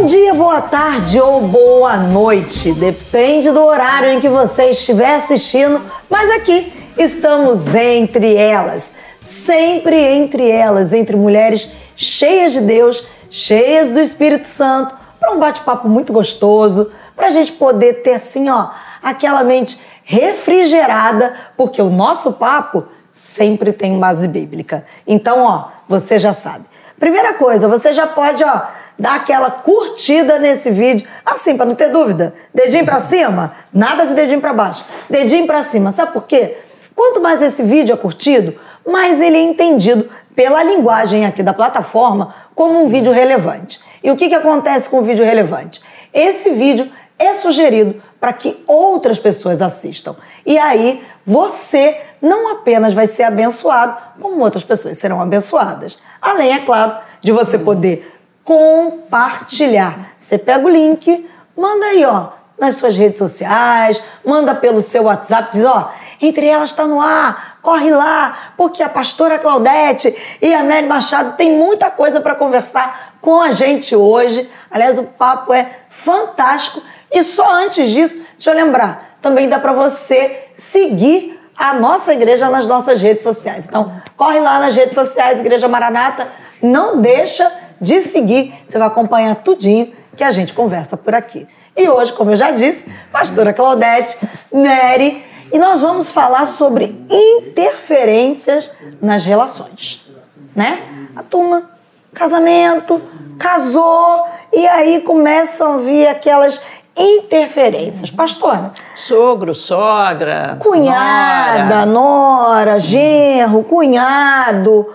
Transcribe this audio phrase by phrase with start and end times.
[0.00, 2.72] Bom dia, boa tarde ou boa noite.
[2.72, 5.78] Depende do horário em que você estiver assistindo,
[6.08, 8.94] mas aqui estamos entre elas.
[9.20, 15.86] Sempre entre elas, entre mulheres cheias de Deus, cheias do Espírito Santo, para um bate-papo
[15.86, 18.70] muito gostoso, para a gente poder ter assim, ó,
[19.02, 24.82] aquela mente refrigerada, porque o nosso papo sempre tem base bíblica.
[25.06, 26.69] Então, ó, você já sabe.
[27.00, 28.60] Primeira coisa, você já pode, ó,
[28.98, 32.34] dar aquela curtida nesse vídeo, assim, para não ter dúvida.
[32.54, 34.84] Dedinho para cima, nada de dedinho para baixo.
[35.08, 35.92] Dedinho para cima.
[35.92, 36.58] Sabe por quê?
[36.94, 38.54] Quanto mais esse vídeo é curtido,
[38.86, 43.80] mais ele é entendido pela linguagem aqui da plataforma como um vídeo relevante.
[44.04, 45.80] E o que, que acontece com o vídeo relevante?
[46.12, 50.16] Esse vídeo é sugerido para que outras pessoas assistam.
[50.44, 55.98] E aí você não apenas vai ser abençoado, como outras pessoas serão abençoadas.
[56.20, 60.12] Além, é claro, de você poder compartilhar.
[60.18, 65.50] Você pega o link, manda aí, ó, nas suas redes sociais, manda pelo seu WhatsApp,
[65.52, 70.62] diz, ó, entre elas está no ar, corre lá, porque a pastora Claudete e a
[70.62, 74.50] Mary Machado tem muita coisa para conversar com a gente hoje.
[74.70, 76.82] Aliás, o papo é fantástico.
[77.12, 82.48] E só antes disso, deixa eu lembrar, também dá para você seguir a nossa igreja
[82.48, 83.68] nas nossas redes sociais.
[83.68, 86.26] Então, corre lá nas redes sociais, Igreja Maranata,
[86.62, 87.50] não deixa
[87.80, 91.46] de seguir, você vai acompanhar tudinho que a gente conversa por aqui.
[91.76, 94.18] E hoje, como eu já disse, pastora Claudete,
[94.50, 100.06] Nery, e nós vamos falar sobre interferências nas relações,
[100.54, 100.82] né?
[101.16, 101.70] A turma,
[102.14, 103.02] casamento,
[103.38, 106.60] casou, e aí começam a vir aquelas
[106.96, 108.10] interferências.
[108.10, 108.68] Pastora.
[108.96, 110.56] Sogro, sogra.
[110.60, 114.86] Cunhada, nora, nora genro, cunhado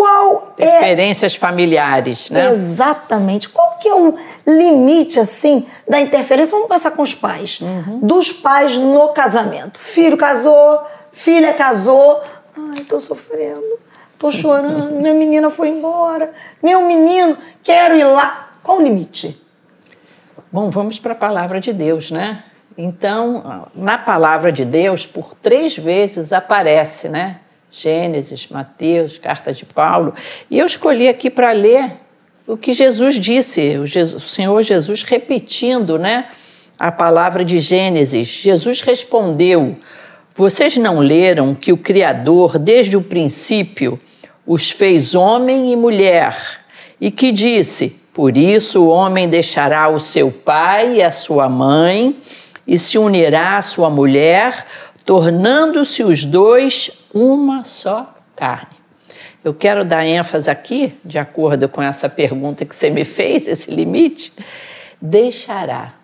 [0.00, 2.52] qual é interferências familiares, né?
[2.54, 3.50] Exatamente.
[3.50, 4.14] Qual que é o
[4.46, 6.52] limite assim da interferência?
[6.52, 7.60] Vamos começar com os pais.
[7.60, 8.00] Uhum.
[8.00, 9.78] Dos pais no casamento.
[9.78, 10.80] Filho casou,
[11.12, 12.18] filha casou.
[12.56, 13.78] Ai, tô sofrendo.
[14.18, 14.92] Tô chorando.
[14.92, 16.32] Minha menina foi embora.
[16.62, 18.50] Meu menino, quero ir lá.
[18.62, 19.38] Qual o limite?
[20.52, 22.42] Bom, vamos para a palavra de Deus, né?
[22.76, 27.38] Então, na palavra de Deus, por três vezes aparece, né?
[27.70, 30.12] Gênesis, Mateus, carta de Paulo.
[30.50, 31.92] E eu escolhi aqui para ler
[32.48, 36.26] o que Jesus disse, o, Jesus, o Senhor Jesus repetindo né,
[36.76, 38.26] a palavra de Gênesis.
[38.26, 39.76] Jesus respondeu:
[40.34, 44.00] Vocês não leram que o Criador, desde o princípio,
[44.44, 46.36] os fez homem e mulher,
[47.00, 52.20] e que disse: Por isso o homem deixará o seu pai e a sua mãe,
[52.66, 54.66] e se unirá à sua mulher,
[55.04, 58.80] tornando-se os dois uma só carne.
[59.42, 63.70] Eu quero dar ênfase aqui, de acordo com essa pergunta que você me fez, esse
[63.70, 64.32] limite,
[65.00, 65.94] deixará.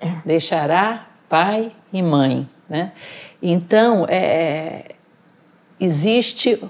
[0.00, 0.10] É.
[0.24, 2.48] Deixará pai e mãe.
[2.68, 2.92] Né?
[3.40, 4.94] Então, é,
[5.80, 6.62] existe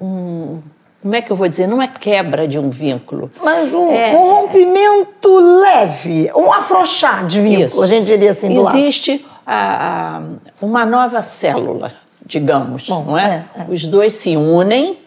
[0.00, 0.60] um.
[1.02, 1.66] Como é que eu vou dizer?
[1.66, 3.30] Não é quebra de um vínculo.
[3.42, 7.82] Mas um, é, um rompimento leve, um afrouxar de vínculo, isso.
[7.82, 8.56] a gente diria assim.
[8.56, 10.22] Existe a, a,
[10.64, 11.92] uma nova célula
[12.24, 13.46] digamos, Bom, não é?
[13.54, 13.66] É, é?
[13.68, 14.98] Os dois se unem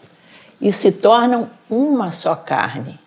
[0.61, 2.99] e se tornam uma só carne.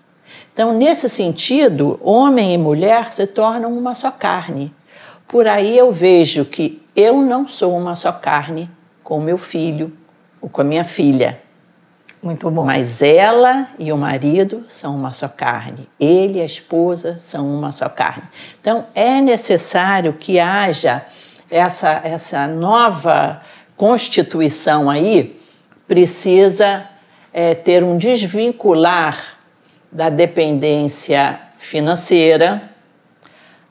[0.53, 4.75] Então, nesse sentido, homem e mulher se tornam uma só carne.
[5.29, 8.69] Por aí eu vejo que eu não sou uma só carne
[9.05, 9.93] com meu filho
[10.41, 11.41] ou com a minha filha.
[12.23, 12.65] Muito bom.
[12.65, 15.89] Mas ela e o marido são uma só carne.
[16.01, 18.25] Ele e a esposa são uma só carne.
[18.61, 21.05] Então, é necessário que haja
[21.51, 23.41] essa, essa nova
[23.77, 25.39] Constituição aí
[25.87, 26.85] precisa
[27.33, 29.39] é, ter um desvincular
[29.91, 32.71] da dependência financeira,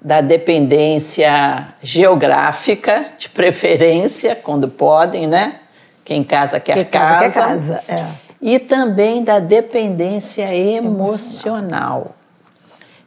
[0.02, 5.60] da dependência geográfica, de preferência, quando podem, né?
[6.06, 7.20] Quem casa quer Quem casa.
[7.20, 8.27] Quer casa é.
[8.42, 12.16] E também da dependência emocional.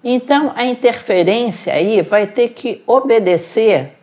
[0.03, 3.97] Então, a interferência aí vai ter que obedecer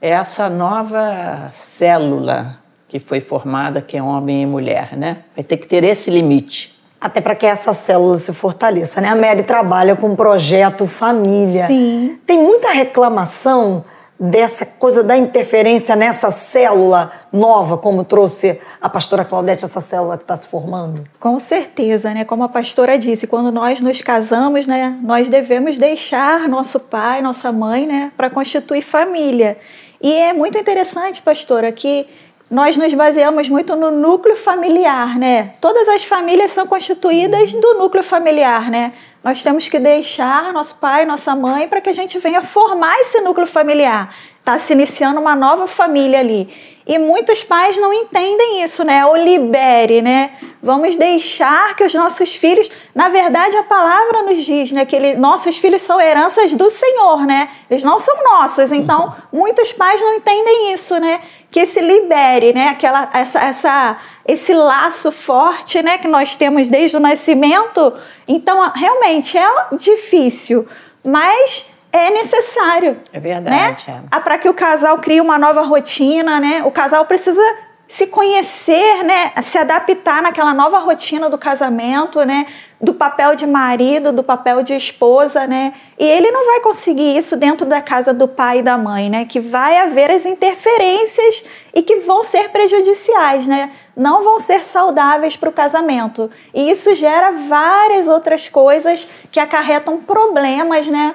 [0.00, 5.24] essa nova célula que foi formada, que é homem e mulher, né?
[5.34, 6.74] Vai ter que ter esse limite.
[7.00, 9.08] Até para que essa célula se fortaleça, né?
[9.08, 11.66] A Mary trabalha com o projeto família.
[11.66, 12.18] Sim.
[12.26, 13.84] Tem muita reclamação
[14.30, 20.24] dessa coisa da interferência nessa célula nova, como trouxe a pastora Claudete, essa célula que
[20.24, 21.04] está se formando?
[21.20, 22.24] Com certeza, né?
[22.24, 27.52] Como a pastora disse, quando nós nos casamos, né, nós devemos deixar nosso pai, nossa
[27.52, 29.58] mãe, né, para constituir família.
[30.00, 32.06] E é muito interessante, pastora, que
[32.50, 35.54] nós nos baseamos muito no núcleo familiar, né?
[35.60, 38.92] Todas as famílias são constituídas do núcleo familiar, né?
[39.24, 43.22] Nós temos que deixar nosso pai, nossa mãe, para que a gente venha formar esse
[43.22, 44.14] núcleo familiar.
[44.38, 46.73] Está se iniciando uma nova família ali.
[46.86, 49.06] E muitos pais não entendem isso, né?
[49.06, 50.32] O libere, né?
[50.62, 55.14] Vamos deixar que os nossos filhos, na verdade, a palavra nos diz, né, que ele,
[55.14, 57.48] nossos filhos são heranças do Senhor, né?
[57.70, 58.70] Eles não são nossos.
[58.70, 61.20] Então, muitos pais não entendem isso, né?
[61.50, 62.68] Que se libere, né?
[62.68, 67.92] Aquela essa, essa esse laço forte, né, que nós temos desde o nascimento.
[68.26, 70.66] Então, realmente é difícil,
[71.04, 71.66] mas
[71.96, 72.96] é necessário.
[73.12, 73.84] É verdade.
[73.88, 74.02] Né?
[74.10, 74.18] É.
[74.18, 76.62] Para que o casal crie uma nova rotina, né?
[76.64, 77.40] O casal precisa
[77.86, 79.30] se conhecer, né?
[79.42, 82.46] Se adaptar naquela nova rotina do casamento, né?
[82.80, 85.72] Do papel de marido, do papel de esposa, né?
[85.96, 89.24] E ele não vai conseguir isso dentro da casa do pai e da mãe, né?
[89.24, 93.70] Que vai haver as interferências e que vão ser prejudiciais, né?
[93.96, 96.28] Não vão ser saudáveis para o casamento.
[96.52, 101.14] E isso gera várias outras coisas que acarretam problemas, né?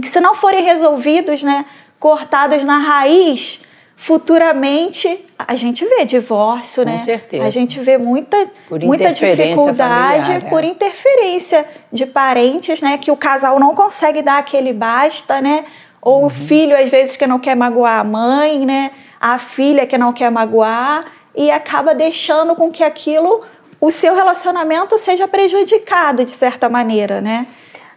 [0.00, 1.64] Que se não forem resolvidos, né,
[1.98, 3.60] cortados na raiz,
[3.96, 6.98] futuramente a gente vê divórcio, Com né?
[6.98, 7.44] certeza.
[7.44, 8.36] A gente vê muita,
[8.82, 10.66] muita dificuldade familiar, por é.
[10.66, 12.98] interferência de parentes, né?
[12.98, 15.64] Que o casal não consegue dar aquele basta, né?
[16.00, 16.26] Ou Uhum.
[16.26, 18.90] o filho, às vezes, que não quer magoar a mãe, né?
[19.20, 21.04] A filha que não quer magoar
[21.34, 23.40] e acaba deixando com que aquilo,
[23.80, 27.46] o seu relacionamento seja prejudicado de certa maneira, né?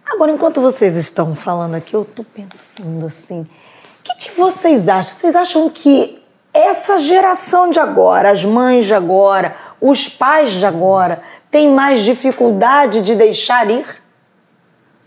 [0.09, 5.13] Agora, enquanto vocês estão falando aqui, eu tô pensando assim: o que, que vocês acham?
[5.13, 6.21] Vocês acham que
[6.54, 11.21] essa geração de agora, as mães de agora, os pais de agora,
[11.51, 13.86] têm mais dificuldade de deixar ir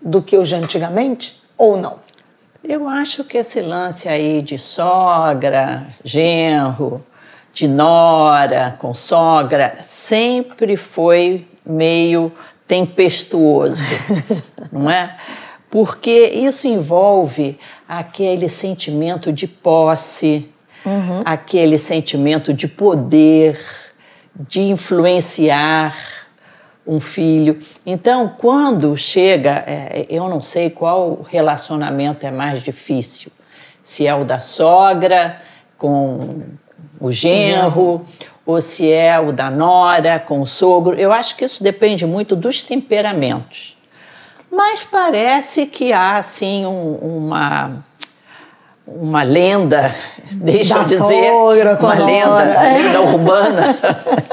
[0.01, 1.43] do que os de antigamente?
[1.57, 1.99] Ou não?
[2.63, 7.05] Eu acho que esse lance aí de sogra, genro,
[7.53, 12.31] de nora com sogra, sempre foi meio
[12.71, 13.93] tempestuoso,
[14.71, 15.17] não é?
[15.69, 17.59] Porque isso envolve
[17.89, 20.49] aquele sentimento de posse,
[21.25, 23.61] aquele sentimento de poder,
[24.49, 25.97] de influenciar
[26.87, 27.59] um filho.
[27.85, 33.33] Então, quando chega, é, eu não sei qual relacionamento é mais difícil,
[33.83, 35.41] se é o da sogra
[35.77, 36.43] com
[37.01, 38.05] o genro,
[38.51, 40.99] ou se é o da nora com o sogro.
[40.99, 43.77] Eu acho que isso depende muito dos temperamentos.
[44.51, 47.85] Mas parece que há, assim, um- uma,
[48.87, 49.95] uma lenda,
[50.33, 53.79] deixa Da eu dizer, sogra com uma lenda, lenda urbana,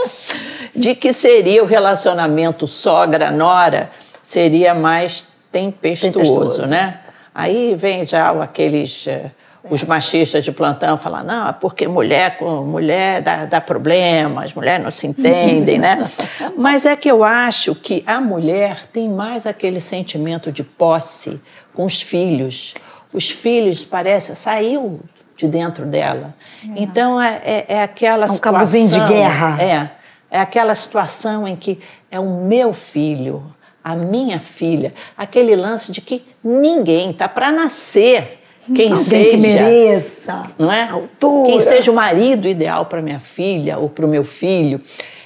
[0.76, 3.90] de que seria o relacionamento sogra-nora
[4.22, 6.68] seria mais tempestuoso, Tempestuoso.
[6.68, 7.00] né?
[7.34, 9.32] Aí vem já aqueles eh,
[9.70, 14.80] os machistas de plantão falar não, é porque mulher com mulher dá, dá problemas, mulher
[14.80, 16.08] não se entendem, né?
[16.58, 21.42] Mas é que eu acho que a mulher tem mais aquele sentimento de posse
[21.74, 22.74] com os filhos.
[23.14, 25.00] Os filhos parece saiu
[25.36, 26.34] de dentro dela.
[26.76, 29.08] Então é, é, é aquela É um situação.
[29.08, 29.62] de guerra.
[29.62, 29.90] É,
[30.30, 31.80] é aquela situação em que
[32.12, 33.44] é o meu filho,
[33.84, 38.37] a minha filha, aquele lance de que ninguém está para nascer
[38.74, 40.48] quem Alguém seja, que mereça.
[40.58, 40.90] não é?
[40.90, 41.50] Altura.
[41.50, 44.82] Quem seja o marido ideal para minha filha ou para o meu filho.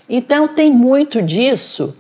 [0.09, 1.95] Então tem muito disso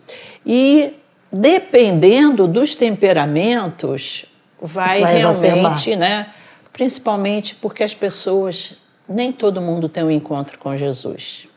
[0.45, 0.93] e
[1.31, 4.25] dependendo dos temperamentos
[4.61, 6.27] vai, vai realmente, né?
[6.73, 8.75] Principalmente porque as pessoas
[9.07, 11.47] nem todo mundo tem um encontro com Jesus.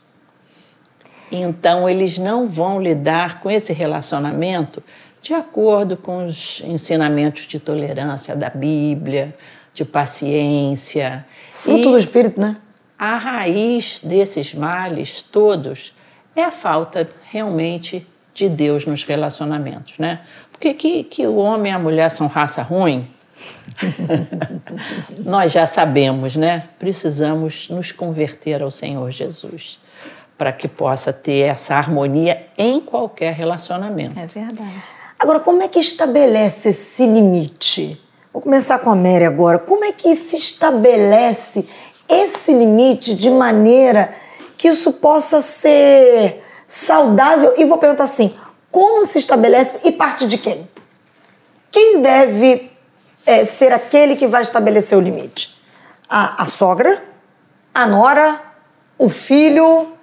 [1.31, 4.83] Então, eles não vão lidar com esse relacionamento
[5.21, 9.35] de acordo com os ensinamentos de tolerância da Bíblia,
[9.75, 11.25] de paciência.
[11.51, 12.55] Fruto E do Espírito, né?
[12.97, 15.93] a raiz desses males todos
[16.35, 20.21] é a falta realmente de Deus nos relacionamentos, né?
[20.51, 23.07] Porque que, que o homem e a mulher são raça ruim,
[25.23, 26.69] nós já sabemos, né?
[26.79, 29.79] Precisamos nos converter ao Senhor Jesus
[30.37, 34.19] para que possa ter essa harmonia em qualquer relacionamento.
[34.19, 34.83] É verdade.
[35.17, 38.01] Agora, como é que estabelece esse limite?
[38.35, 39.57] Vou começar com a Mary agora.
[39.57, 41.65] Como é que se estabelece
[42.09, 44.13] esse limite de maneira
[44.57, 47.53] que isso possa ser saudável?
[47.57, 48.35] E vou perguntar assim:
[48.69, 50.67] como se estabelece e parte de quem?
[51.71, 52.69] Quem deve
[53.25, 55.57] é, ser aquele que vai estabelecer o limite?
[56.09, 57.05] A, a sogra?
[57.73, 58.41] A nora?
[58.97, 59.93] O filho?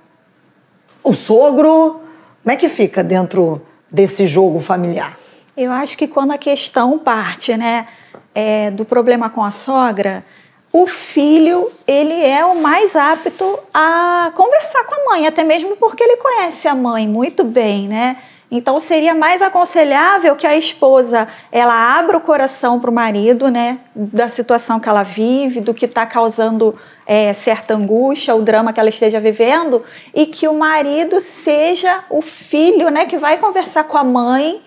[1.04, 2.00] O sogro?
[2.42, 3.60] Como é que fica dentro
[3.90, 5.18] desse jogo familiar?
[5.54, 7.86] Eu acho que quando a questão parte, né,
[8.34, 10.24] é, do problema com a sogra,
[10.72, 16.02] o filho ele é o mais apto a conversar com a mãe, até mesmo porque
[16.02, 18.16] ele conhece a mãe muito bem, né?
[18.50, 23.78] Então seria mais aconselhável que a esposa ela abra o coração para o marido, né,
[23.94, 28.78] da situação que ela vive, do que está causando é, certa angústia, o drama que
[28.78, 29.82] ela esteja vivendo,
[30.14, 34.60] e que o marido seja o filho, né, que vai conversar com a mãe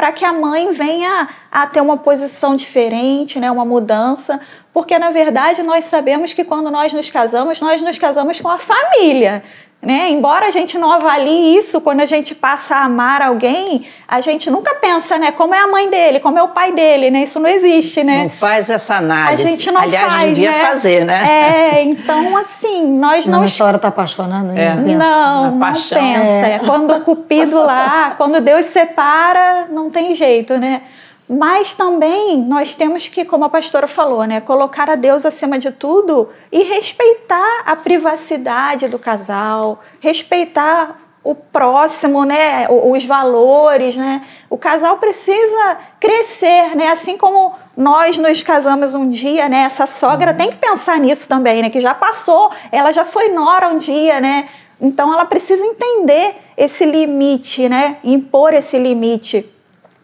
[0.00, 4.40] para que a mãe venha a ter uma posição diferente, né, uma mudança,
[4.72, 8.56] porque na verdade nós sabemos que quando nós nos casamos, nós nos casamos com a
[8.56, 9.42] família.
[9.82, 10.10] Né?
[10.10, 14.50] Embora a gente não avalie isso quando a gente passa a amar alguém, a gente
[14.50, 15.32] nunca pensa, né?
[15.32, 17.22] Como é a mãe dele, como é o pai dele, né?
[17.22, 18.24] Isso não existe, né?
[18.24, 19.42] Não faz essa análise.
[19.42, 20.58] A gente não Aliás, faz, devia né?
[20.58, 21.26] fazer, né?
[21.72, 23.36] É, então assim, nós não...
[23.36, 24.74] Não, nessa hora tá apaixonado, É.
[24.74, 24.98] não pensa.
[24.98, 25.96] Não, A não pensa.
[26.46, 26.60] É.
[26.66, 30.82] Quando o cupido lá, quando Deus separa, não tem jeito, né?
[31.32, 35.70] Mas também nós temos que, como a pastora falou, né, colocar a Deus acima de
[35.70, 44.22] tudo e respeitar a privacidade do casal, respeitar o próximo, né, os valores, né?
[44.48, 46.88] O casal precisa crescer, né?
[46.88, 49.64] Assim como nós nos casamos um dia, né?
[49.66, 51.70] Essa sogra tem que pensar nisso também, né?
[51.70, 54.48] Que já passou, ela já foi nora um dia, né?
[54.80, 57.98] Então ela precisa entender esse limite, né?
[58.02, 59.59] Impor esse limite.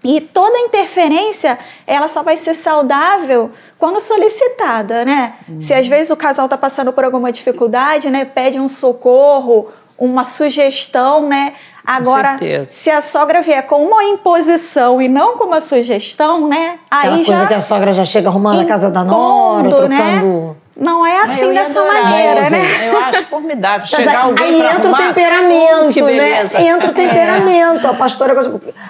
[0.07, 5.35] E toda interferência, ela só vai ser saudável quando solicitada, né?
[5.61, 8.25] Se às vezes o casal está passando por alguma dificuldade, né?
[8.25, 11.55] Pede um socorro, uma sugestão, né?
[11.85, 12.71] Agora, certeza.
[12.73, 16.79] se a sogra vier com uma imposição e não com uma sugestão, né?
[16.91, 19.89] Aquela Aí coisa já que a sogra já chega arrumando a casa da nora, impondo,
[19.89, 20.57] né?
[20.77, 22.89] Não é assim Eu ia dessa adorar maneira, né?
[22.89, 23.87] Eu acho formidável.
[23.89, 26.43] Chegar aí- alguém aí entra arrumar, o temperamento, oh, que né?
[26.69, 27.89] Entra o temperamento.
[27.89, 28.35] A pastora.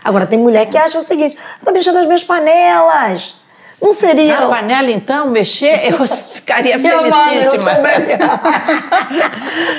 [0.02, 3.36] Agora, tem mulher que acha o seguinte: tá mexendo nas minhas panelas.
[3.80, 4.40] Não seria.
[4.40, 7.74] Na panela, então, mexer, eu ficaria Eu eu felicíssima.
[7.74, 7.92] também.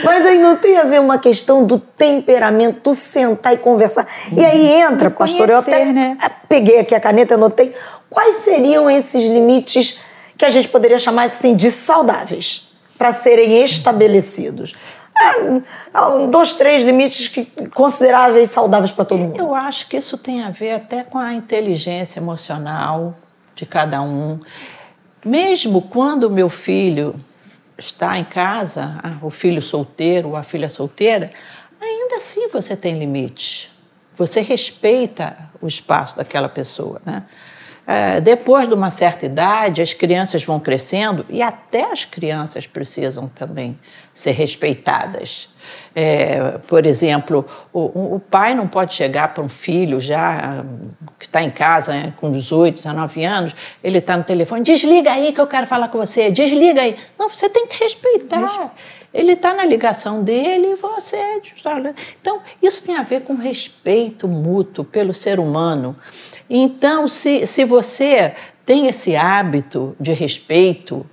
[0.04, 4.06] Mas aí não tem a ver uma questão do temperamento, do sentar e conversar.
[4.32, 6.16] E aí entra, pastor, eu até né?
[6.48, 7.76] peguei aqui a caneta e anotei.
[8.10, 10.00] Quais seriam esses limites
[10.38, 12.67] que a gente poderia chamar assim, de saudáveis
[12.98, 14.74] para serem estabelecidos?
[15.94, 19.39] Ah, um, dois, três limites que, consideráveis saudáveis para todo mundo.
[19.39, 23.17] Eu acho que isso tem a ver até com a inteligência emocional
[23.56, 24.39] de cada um.
[25.25, 27.15] Mesmo quando o meu filho
[27.77, 31.32] está em casa, ah, o filho solteiro ou a filha solteira,
[31.82, 33.72] ainda assim você tem limites.
[34.13, 37.24] Você respeita o espaço daquela pessoa, né?
[37.89, 43.29] É, depois de uma certa idade, as crianças vão crescendo e até as crianças precisam
[43.29, 43.79] também
[44.13, 45.48] ser respeitadas.
[45.96, 50.65] É, por exemplo, o, o pai não pode chegar para um filho já
[51.17, 55.32] que está em casa né, com 18, 19 anos, ele está no telefone, desliga aí
[55.32, 56.98] que eu quero falar com você, desliga aí.
[57.17, 58.74] Não, você tem que respeitar.
[59.13, 61.41] Ele está na ligação dele e você.
[62.22, 65.96] Então, isso tem a ver com respeito mútuo pelo ser humano.
[66.50, 68.34] Então, se, se você
[68.66, 71.06] tem esse hábito de respeito,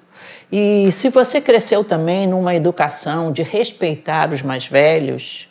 [0.51, 5.49] e se você cresceu também numa educação de respeitar os mais velhos,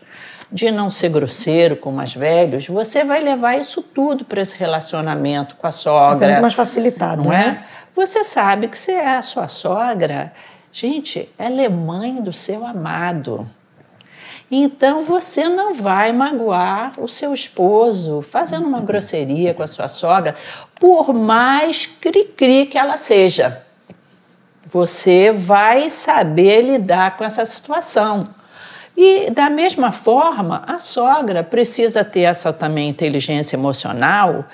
[0.51, 4.55] de não ser grosseiro com os mais velhos, você vai levar isso tudo para esse
[4.55, 6.13] relacionamento com a sogra.
[6.13, 7.65] Isso é muito mais facilitado, não né?
[7.67, 7.87] é?
[7.95, 10.31] Você sabe que você é a sua sogra.
[10.71, 13.49] Gente, ela é mãe do seu amado.
[14.49, 20.35] Então você não vai magoar o seu esposo fazendo uma grosseria com a sua sogra,
[20.79, 23.63] por mais cri-cri que ela seja.
[24.67, 28.27] Você vai saber lidar com essa situação.
[28.95, 34.45] E, da mesma forma, a sogra precisa ter essa também inteligência emocional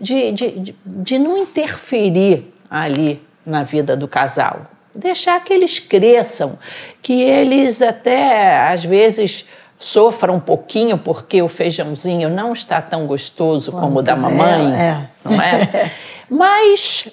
[0.00, 4.66] de, de, de, de não interferir ali na vida do casal.
[4.98, 6.58] Deixar que eles cresçam,
[7.00, 9.44] que eles até, às vezes,
[9.78, 15.08] sofram um pouquinho porque o feijãozinho não está tão gostoso como o da mamãe, é.
[15.24, 15.92] não é?
[16.28, 17.06] Mas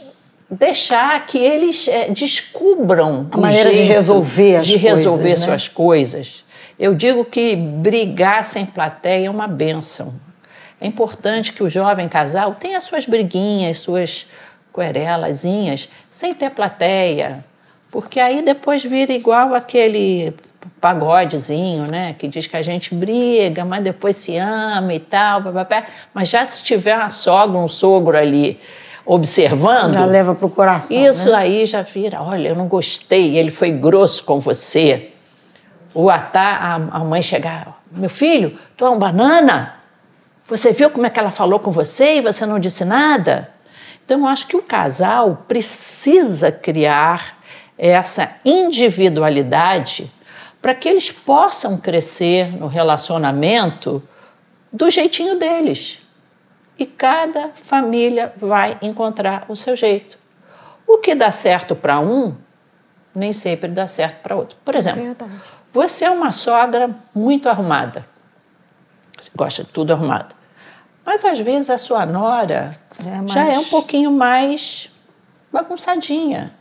[0.49, 5.45] deixar que eles é, descubram A maneira de resolver as de resolver coisas, né?
[5.45, 6.45] suas coisas.
[6.79, 10.11] Eu digo que brigar sem plateia é uma benção.
[10.81, 14.25] É importante que o jovem casal tenha suas briguinhas, suas
[14.73, 17.45] querelazinhas, sem ter plateia,
[17.95, 20.33] porque aí depois vira igual aquele
[20.81, 25.85] pagodezinho, né, que diz que a gente briga, mas depois se ama e tal, papapá.
[26.13, 28.59] mas já se tiver uma sogra, um sogro ali
[29.05, 31.05] observando, Já leva pro coração.
[31.05, 31.37] isso né?
[31.37, 35.13] aí já vira, olha, eu não gostei, ele foi grosso com você.
[35.93, 39.75] Ou até a, a mãe chegar, meu filho, tu é um banana?
[40.47, 43.55] Você viu como é que ela falou com você e você não disse nada?
[44.03, 47.34] Então, eu acho que o casal precisa criar
[47.77, 50.11] essa individualidade
[50.61, 54.01] para que eles possam crescer no relacionamento
[54.71, 56.01] do jeitinho deles.
[56.77, 60.17] E cada família vai encontrar o seu jeito.
[60.87, 62.35] O que dá certo para um,
[63.13, 64.57] nem sempre dá certo para outro.
[64.65, 65.31] Por exemplo, Verdade.
[65.71, 68.05] você é uma sogra muito arrumada.
[69.17, 70.35] Você gosta de tudo arrumado.
[71.05, 74.89] Mas às vezes a sua nora é já é um pouquinho mais
[75.51, 76.51] bagunçadinha.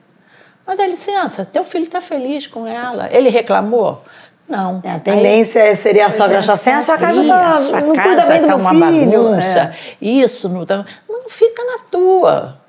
[0.67, 3.09] Mas dá licença, teu filho está feliz com ela.
[3.13, 4.03] Ele reclamou?
[4.49, 4.81] Não.
[4.83, 7.95] É, a tendência Aí, seria a sogra achar assim, a sua casa tá, sua não
[7.95, 9.11] casa cuida bem do tá uma filho.
[9.11, 9.61] bagunça.
[9.61, 9.97] É.
[10.01, 12.61] Isso, não, tá, não fica na tua.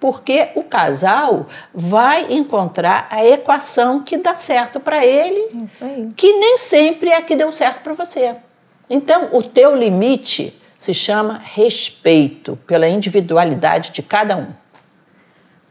[0.00, 5.66] Porque o casal vai encontrar a equação que dá certo para ele,
[6.16, 8.36] que nem sempre é a que deu certo para você.
[8.90, 14.48] Então, o teu limite se chama respeito pela individualidade de cada um.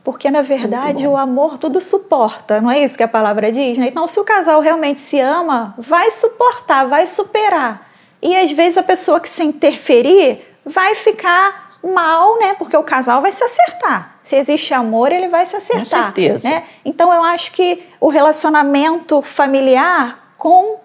[0.03, 3.77] Porque, na verdade, o amor tudo suporta, não é isso que a palavra diz?
[3.77, 3.88] Né?
[3.88, 7.89] Então, se o casal realmente se ama, vai suportar, vai superar.
[8.22, 12.53] E às vezes a pessoa que se interferir vai ficar mal, né?
[12.55, 14.15] Porque o casal vai se acertar.
[14.22, 16.00] Se existe amor, ele vai se acertar.
[16.00, 16.50] Com certeza.
[16.50, 16.63] Né?
[16.83, 20.79] Então, eu acho que o relacionamento familiar com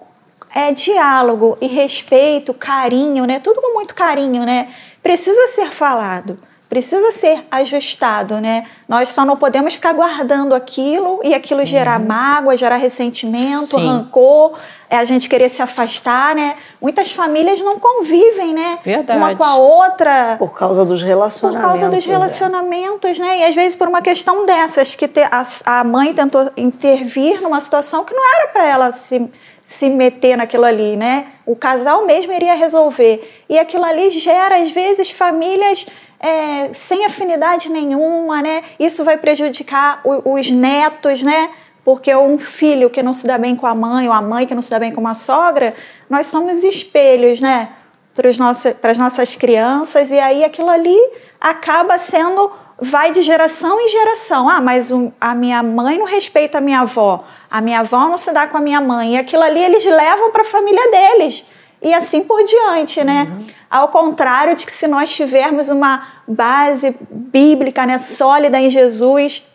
[0.55, 3.41] é, diálogo e respeito, carinho, né?
[3.41, 4.69] Tudo com muito carinho, né?
[5.03, 8.67] Precisa ser falado precisa ser ajustado, né?
[8.87, 12.07] Nós só não podemos ficar guardando aquilo e aquilo gerar uhum.
[12.07, 13.87] mágoa, gerar ressentimento, Sim.
[13.87, 14.59] rancor,
[14.91, 16.57] é a gente querer se afastar, né?
[16.81, 18.79] Muitas famílias não convivem, né?
[18.83, 19.19] Verdade.
[19.19, 20.37] Uma com a outra.
[20.39, 21.71] Por causa dos relacionamentos.
[21.71, 22.11] Por causa dos é.
[22.11, 23.23] relacionamentos, é.
[23.23, 23.39] né?
[23.39, 25.47] E às vezes por uma questão dessas, que a,
[25.81, 29.31] a mãe tentou intervir numa situação que não era para ela se
[29.69, 31.27] se meter naquilo ali, né?
[31.45, 33.45] O casal mesmo iria resolver.
[33.51, 35.87] E aquilo ali gera, às vezes, famílias
[36.21, 38.63] é, sem afinidade nenhuma, né?
[38.79, 41.51] Isso vai prejudicar o, os netos, né?
[41.85, 44.55] Porque um filho que não se dá bem com a mãe, ou a mãe que
[44.55, 45.75] não se dá bem com uma sogra,
[46.11, 47.71] nós somos espelhos, né?
[48.15, 50.99] Para as nossas crianças, e aí aquilo ali
[51.41, 52.51] acaba sendo
[52.81, 54.49] vai de geração em geração.
[54.49, 58.33] Ah, mas a minha mãe não respeita a minha avó, a minha avó não se
[58.33, 59.15] dá com a minha mãe.
[59.15, 61.45] E aquilo ali eles levam para a família deles.
[61.81, 63.29] E assim por diante, né?
[63.31, 63.47] Uhum.
[63.71, 69.47] Ao contrário de que se nós tivermos uma base bíblica né, sólida em Jesus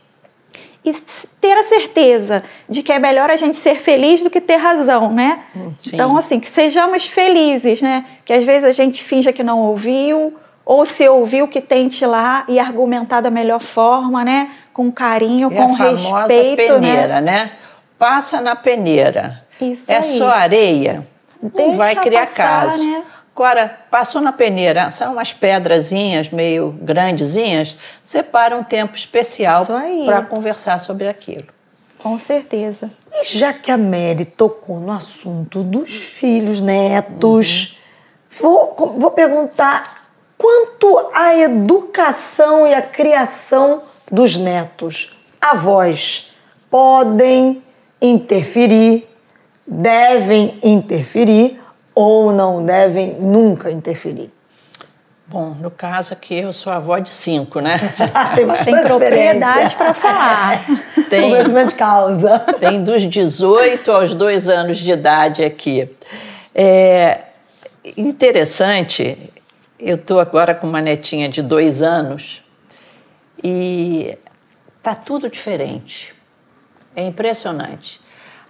[0.85, 0.93] e
[1.39, 5.13] ter a certeza de que é melhor a gente ser feliz do que ter razão,
[5.13, 5.43] né?
[5.79, 5.91] Sim.
[5.93, 8.05] Então, assim, que sejamos felizes, né?
[8.25, 10.33] Que às vezes a gente finja que não ouviu,
[10.65, 14.49] ou se ouviu, que tente lá e argumentar da melhor forma, né?
[14.73, 16.79] Com carinho, é com a respeito, né?
[16.79, 17.21] peneira, né?
[17.21, 17.51] né?
[17.97, 19.41] Passa na peneira.
[19.61, 20.03] Isso é aí.
[20.03, 21.07] só areia,
[21.55, 22.83] não vai criar passar, caso.
[22.83, 23.03] Né?
[23.35, 29.65] Agora, passou na peneira, são umas pedrazinhas meio grandezinhas, separa um tempo especial
[30.05, 31.47] para conversar sobre aquilo.
[31.97, 32.91] Com certeza.
[33.11, 37.79] E já que a Mary tocou no assunto dos filhos, netos,
[38.41, 38.75] uhum.
[38.75, 40.03] vou, vou perguntar
[40.37, 46.33] quanto à educação e à criação dos netos, avós
[46.69, 47.63] podem
[48.01, 49.07] interferir,
[49.65, 51.59] devem interferir
[51.95, 54.31] ou não devem nunca interferir?
[55.25, 57.79] Bom, no caso aqui eu sou avó de cinco, né?
[58.35, 60.65] tem, tem propriedade para falar.
[61.09, 62.39] Tem conhecimento de causa.
[62.59, 65.89] Tem dos 18 aos 2 anos de idade aqui.
[66.53, 67.21] É
[67.97, 69.31] interessante,
[69.79, 72.43] eu estou agora com uma netinha de dois anos
[73.43, 74.17] e
[74.81, 76.13] tá tudo diferente.
[76.95, 78.02] É impressionante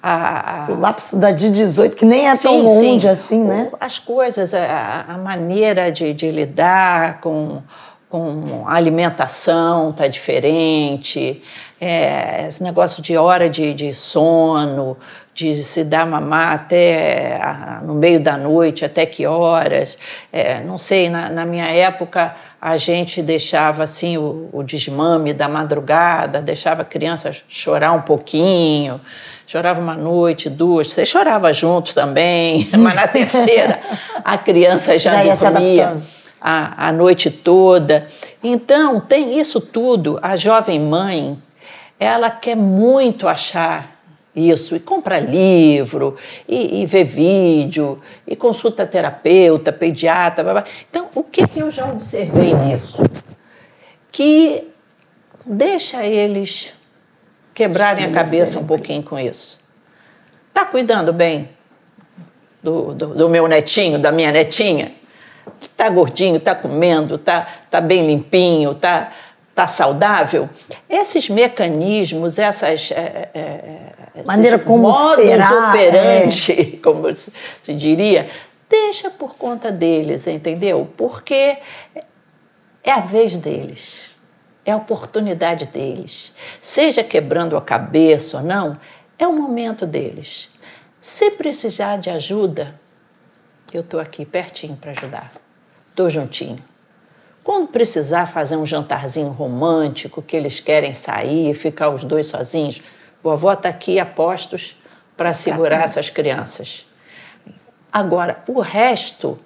[0.03, 0.71] a, a...
[0.71, 3.07] O lapso da de 18, que nem é sim, tão longe sim.
[3.07, 3.71] assim, né?
[3.79, 7.61] As coisas, a, a maneira de, de, lidar com,
[8.09, 11.41] com a alimentação está diferente,
[11.79, 14.97] é, esse negócio de hora de, de sono,
[15.33, 17.39] de se dar mamar até
[17.83, 19.97] no meio da noite, até que horas.
[20.31, 25.47] É, não sei, na, na, minha época a gente deixava assim o, o desmame da
[25.47, 28.99] madrugada, deixava a criança chorar um pouquinho.
[29.45, 33.79] Chorava uma noite, duas, você chorava junto também, mas na terceira
[34.23, 35.97] a criança já, já dormia
[36.43, 38.05] a, a noite toda.
[38.43, 40.19] Então, tem isso tudo.
[40.21, 41.41] A jovem mãe,
[41.97, 43.93] ela quer muito achar
[44.35, 50.43] isso, e compra livro, e, e vê vídeo, e consulta terapeuta, pediatra.
[50.43, 50.63] Blá, blá.
[50.89, 53.03] Então, o que, que eu já observei nisso?
[54.11, 54.67] Que
[55.45, 56.73] deixa eles
[57.53, 59.59] quebrarem a cabeça um pouquinho com isso.
[60.53, 61.49] Tá cuidando bem
[62.61, 64.91] do, do, do meu netinho, da minha netinha?
[65.75, 69.11] Tá gordinho, tá comendo, tá, tá bem limpinho, tá,
[69.53, 70.49] tá saudável?
[70.89, 76.77] Esses mecanismos, essas é, é, maneira como modos será, operandi, é.
[76.83, 78.29] como se, se diria,
[78.69, 80.87] deixa por conta deles, entendeu?
[80.95, 81.57] Porque
[82.83, 84.12] é a vez deles,
[84.65, 86.33] é a oportunidade deles.
[86.61, 88.79] Seja quebrando a cabeça ou não,
[89.17, 90.49] é o momento deles.
[90.99, 92.79] Se precisar de ajuda,
[93.73, 95.31] eu estou aqui pertinho para ajudar.
[95.87, 96.63] Estou juntinho.
[97.43, 102.81] Quando precisar fazer um jantarzinho romântico, que eles querem sair, ficar os dois sozinhos,
[103.21, 104.77] vovó está aqui a postos
[105.17, 106.85] para segurar essas crianças.
[107.91, 109.37] Agora, o resto,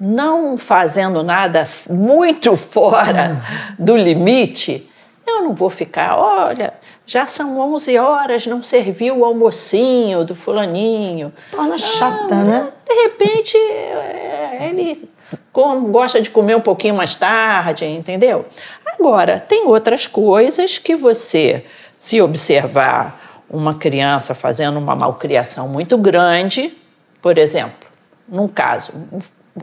[0.00, 3.42] não fazendo nada muito fora
[3.78, 4.88] do limite,
[5.26, 6.72] eu não vou ficar, olha,
[7.06, 11.32] já são 11 horas, não serviu o almocinho do fulaninho.
[11.36, 12.68] Se torna chata, ah, né?
[12.86, 15.08] De repente, é, ele
[15.52, 18.46] como, gosta de comer um pouquinho mais tarde, entendeu?
[18.86, 21.64] Agora, tem outras coisas que você,
[21.96, 26.72] se observar uma criança fazendo uma malcriação muito grande,
[27.20, 27.88] por exemplo,
[28.28, 28.92] num caso,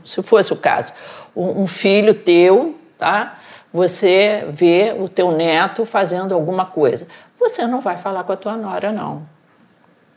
[0.04, 0.94] se fosse o caso,
[1.36, 3.40] um filho teu, tá?
[3.72, 7.08] Você vê o teu neto fazendo alguma coisa
[7.48, 9.24] você não vai falar com a tua nora, não.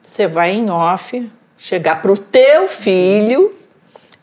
[0.01, 3.55] Você vai em off, chegar para o teu filho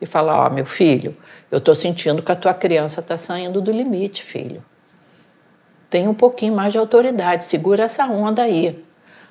[0.02, 1.16] e falar: Ó, oh, meu filho,
[1.52, 4.64] eu estou sentindo que a tua criança está saindo do limite, filho.
[5.90, 8.84] Tem um pouquinho mais de autoridade, segura essa onda aí.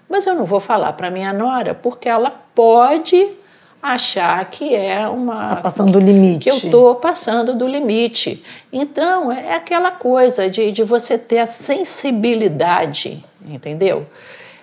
[0.09, 3.37] Mas eu não vou falar para minha nora porque ela pode
[3.85, 5.51] achar que é uma.
[5.51, 6.45] Está passando do limite.
[6.45, 8.43] Que eu estou passando do limite.
[8.73, 14.07] Então, é aquela coisa de, de você ter a sensibilidade, entendeu?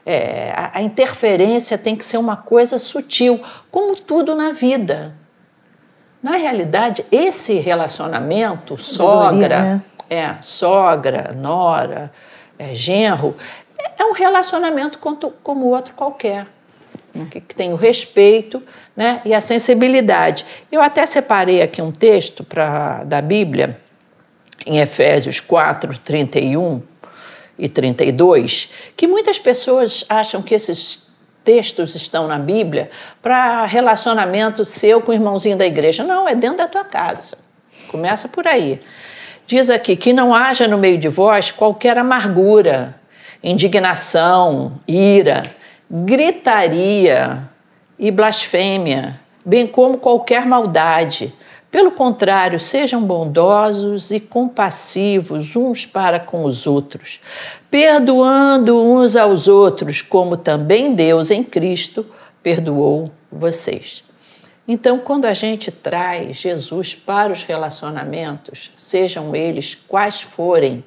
[0.03, 5.13] É, a, a, interferência tem que ser uma coisa sutil, como tudo na vida.
[6.23, 9.81] Na realidade, esse relacionamento, sogra, né?
[10.09, 12.11] é, sogra, nora,
[12.57, 13.35] é, genro,
[13.77, 16.47] é, é um relacionamento como, como outro qualquer
[17.29, 18.61] que, que tem o respeito
[18.95, 20.45] né, e a sensibilidade.
[20.71, 23.77] Eu até separei aqui um texto pra, da Bíblia,
[24.65, 26.81] em Efésios 4, 31
[27.57, 31.09] e 32, que muitas pessoas acham que esses
[31.43, 32.89] textos estão na Bíblia
[33.21, 36.03] para relacionamento seu com o irmãozinho da igreja.
[36.03, 37.37] Não, é dentro da tua casa.
[37.87, 38.79] Começa por aí.
[39.47, 42.95] Diz aqui que não haja no meio de vós qualquer amargura,
[43.43, 45.41] indignação, ira
[45.93, 47.49] gritaria
[47.99, 51.33] e blasfêmia, bem como qualquer maldade.
[51.69, 57.19] Pelo contrário, sejam bondosos e compassivos uns para com os outros,
[57.69, 62.05] perdoando uns aos outros, como também Deus em Cristo
[62.41, 64.03] perdoou vocês.
[64.65, 70.83] Então, quando a gente traz Jesus para os relacionamentos, sejam eles quais forem,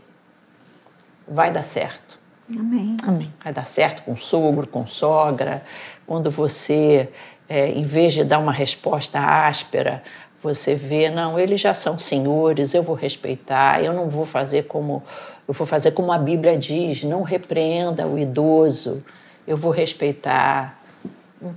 [1.28, 2.23] vai dar certo.
[2.48, 2.96] Amém.
[3.02, 3.32] Amém.
[3.42, 5.62] Vai dar certo com sogro, com sogra.
[6.06, 7.08] Quando você,
[7.48, 10.02] é, em vez de dar uma resposta áspera,
[10.42, 15.02] você vê, não, eles já são senhores, eu vou respeitar, eu não vou fazer como
[15.46, 19.04] eu vou fazer como a Bíblia diz, não repreenda o idoso,
[19.46, 20.80] eu vou respeitar.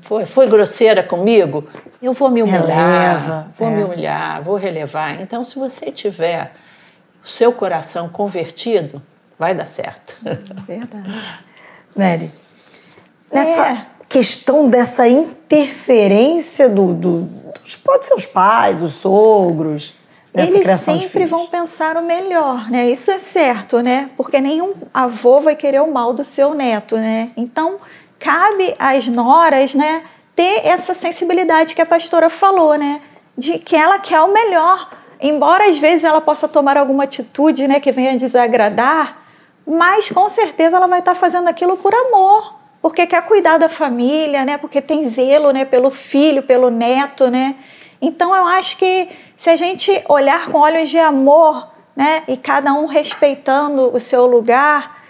[0.01, 1.65] Foi, foi grosseira comigo?
[2.01, 3.75] Eu vou me humilhar, Releva, vou é.
[3.75, 5.21] me humilhar, vou relevar.
[5.21, 6.51] Então, se você tiver
[7.23, 9.01] o seu coração convertido,
[9.37, 10.17] vai dar certo.
[10.65, 11.39] Verdade.
[11.95, 12.31] Mary,
[13.31, 13.85] nessa é.
[14.07, 17.21] questão dessa interferência do, do,
[17.63, 19.93] dos, pode ser os pais, os sogros,
[20.33, 22.89] nessa Eles criação sempre vão pensar o melhor, né?
[22.89, 24.09] Isso é certo, né?
[24.15, 27.31] Porque nenhum avô vai querer o mal do seu neto, né?
[27.35, 27.77] Então,
[28.19, 30.03] cabe às noras, né,
[30.35, 33.01] ter essa sensibilidade que a pastora falou, né?
[33.35, 34.91] De que ela quer o melhor.
[35.19, 39.17] Embora às vezes ela possa tomar alguma atitude, né, que venha desagradar,
[39.67, 44.45] mas com certeza ela vai estar fazendo aquilo por amor, porque quer cuidar da família,
[44.45, 44.57] né?
[44.57, 47.55] Porque tem zelo, né, pelo filho, pelo neto, né?
[48.01, 52.73] Então eu acho que se a gente olhar com olhos de amor, né, e cada
[52.73, 55.03] um respeitando o seu lugar,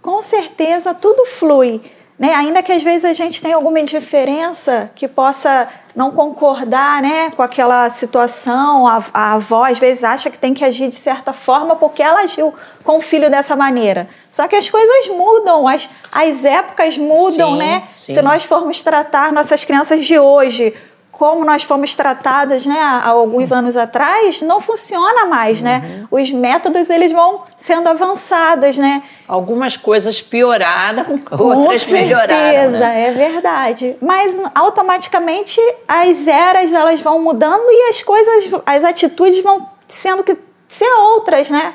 [0.00, 1.82] com certeza tudo flui,
[2.18, 2.34] né?
[2.34, 7.42] Ainda que às vezes a gente tenha alguma indiferença que possa não concordar né, com
[7.42, 11.74] aquela situação, a, a avó às vezes acha que tem que agir de certa forma
[11.74, 12.54] porque ela agiu
[12.84, 14.08] com o filho dessa maneira.
[14.30, 17.82] Só que as coisas mudam, as, as épocas mudam, sim, né?
[17.92, 18.14] Sim.
[18.14, 20.74] Se nós formos tratar nossas crianças de hoje
[21.18, 25.82] como nós fomos tratadas né, há alguns anos atrás, não funciona mais, né?
[25.82, 25.98] uhum.
[25.98, 26.08] né?
[26.12, 29.02] Os métodos eles vão sendo avançados, né?
[29.26, 32.70] Algumas coisas pioraram, Com outras certeza, melhoraram.
[32.70, 33.08] Né?
[33.08, 33.96] É verdade.
[34.00, 40.38] Mas automaticamente as eras elas vão mudando e as coisas, as atitudes vão sendo que
[40.68, 41.74] ser outras, né?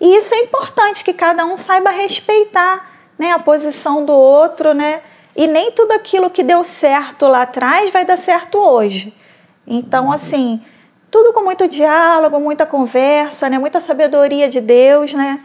[0.00, 5.02] E isso é importante, que cada um saiba respeitar né, a posição do outro, né?
[5.40, 9.16] E nem tudo aquilo que deu certo lá atrás vai dar certo hoje.
[9.66, 10.60] Então, assim,
[11.10, 13.58] tudo com muito diálogo, muita conversa, né?
[13.58, 15.40] Muita sabedoria de Deus, né?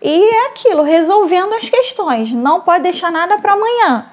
[0.00, 2.30] E é aquilo, resolvendo as questões.
[2.30, 4.06] Não pode deixar nada para amanhã.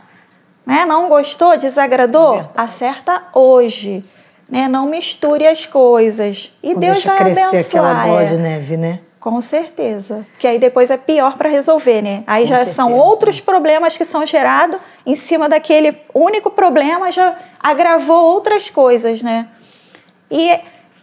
[0.66, 0.86] Né?
[0.86, 2.38] Não gostou, desagradou?
[2.38, 4.04] É Acerta hoje.
[4.50, 4.68] Né?
[4.68, 6.52] Não misture as coisas.
[6.64, 7.86] E Não Deus deixa vai crescer abençoar.
[7.86, 8.26] aquela bola é.
[8.26, 9.02] de neve, né?
[9.28, 10.26] Com certeza.
[10.40, 12.24] Que aí depois é pior para resolver, né?
[12.26, 12.76] Aí Com já certeza.
[12.78, 19.22] são outros problemas que são gerados em cima daquele único problema, já agravou outras coisas,
[19.22, 19.48] né?
[20.32, 20.50] E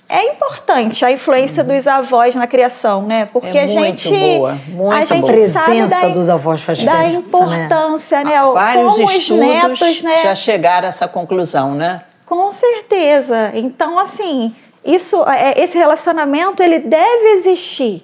[0.09, 3.27] é importante a influência dos avós na criação, né?
[3.31, 5.47] Porque É a muito gente boa, muito a gente boa.
[5.49, 7.65] sabe Presença da, dos avós faz da diferença, né?
[7.67, 8.43] importância, né?
[8.45, 10.19] O- Vários Como os estudos netos, né?
[10.23, 12.01] já chegaram a essa conclusão, né?
[12.25, 13.51] Com certeza.
[13.55, 18.03] Então, assim, isso, é, esse relacionamento ele deve existir.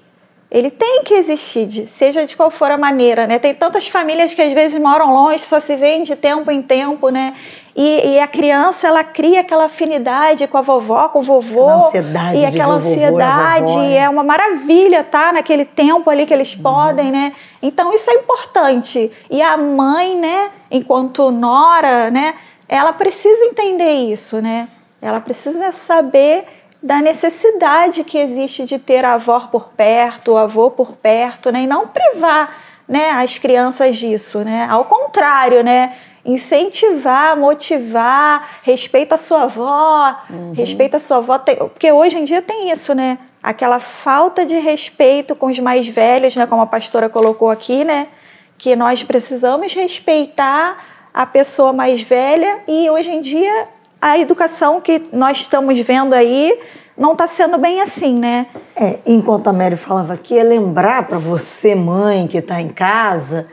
[0.50, 3.38] Ele tem que existir, seja de qual for a maneira, né?
[3.38, 7.08] Tem tantas famílias que às vezes moram longe, só se veem de tempo em tempo,
[7.08, 7.34] né?
[7.76, 11.86] E, e a criança ela cria aquela afinidade com a vovó, com o vovô, Aquela
[11.86, 13.98] ansiedade e aquela vovô a ansiedade vovó, e é.
[13.98, 15.32] é uma maravilha, tá?
[15.32, 17.32] Naquele tempo ali que eles podem, né?
[17.62, 19.12] Então isso é importante.
[19.30, 20.50] E a mãe, né?
[20.68, 22.34] Enquanto nora, né?
[22.68, 24.66] Ela precisa entender isso, né?
[25.00, 26.44] Ela precisa saber
[26.82, 31.62] da necessidade que existe de ter a avó por perto, o avô por perto, né?
[31.62, 32.56] E não privar,
[32.88, 33.10] né?
[33.10, 34.66] As crianças disso, né?
[34.70, 35.96] Ao contrário, né?
[36.24, 40.16] Incentivar, motivar, respeita a sua avó,
[40.54, 41.38] respeita a sua avó.
[41.38, 43.18] Porque hoje em dia tem isso, né?
[43.42, 46.46] Aquela falta de respeito com os mais velhos, né?
[46.46, 48.08] Como a pastora colocou aqui, né?
[48.56, 50.78] Que nós precisamos respeitar
[51.12, 53.68] a pessoa mais velha e hoje em dia
[54.00, 56.58] a educação que nós estamos vendo aí
[56.96, 58.46] não está sendo bem assim, né?
[58.76, 63.46] É, enquanto a Mary falava aqui, é lembrar para você, mãe, que está em casa,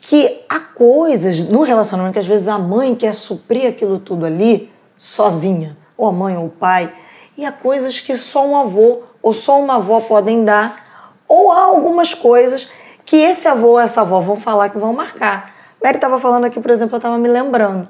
[0.00, 4.70] que há coisas no relacionamento que às vezes a mãe quer suprir aquilo tudo ali
[4.98, 6.92] sozinha, ou a mãe ou o pai,
[7.36, 10.82] e há coisas que só um avô ou só uma avó podem dar,
[11.26, 12.68] ou há algumas coisas
[13.04, 15.52] que esse avô ou essa avó vão falar que vão marcar.
[15.82, 17.88] Mary estava falando aqui, por exemplo, eu estava me lembrando.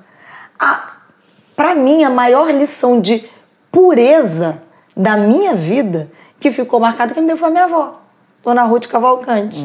[1.56, 3.28] Para mim, a maior lição de
[3.70, 4.62] pureza
[4.96, 8.00] da minha vida que ficou marcada que me deu foi a minha avó,
[8.42, 9.60] Dona Ruth Cavalcante,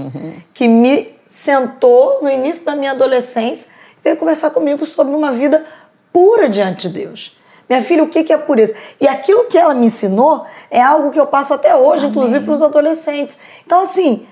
[0.53, 5.65] que me sentou no início da minha adolescência e veio conversar comigo sobre uma vida
[6.11, 7.37] pura diante de Deus.
[7.69, 8.73] Minha filha, o que é pureza?
[8.99, 12.53] E aquilo que ela me ensinou é algo que eu passo até hoje, inclusive para
[12.53, 13.39] os adolescentes.
[13.63, 14.25] Então, assim,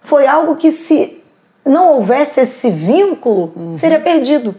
[0.00, 1.20] foi algo que se
[1.64, 4.54] não houvesse esse vínculo, seria perdido